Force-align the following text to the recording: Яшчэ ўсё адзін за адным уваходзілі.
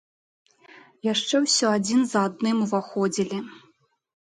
Яшчэ 1.07 1.35
ўсё 1.43 1.67
адзін 1.77 2.01
за 2.15 2.25
адным 2.31 2.65
уваходзілі. 2.69 3.37